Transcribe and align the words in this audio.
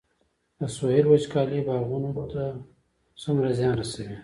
د 0.59 0.61
سویل 0.75 1.05
وچکالي 1.07 1.59
باغونو 1.67 2.11
ته 2.33 2.43
څومره 3.21 3.47
زیان 3.59 3.75
رسوي؟ 3.81 4.17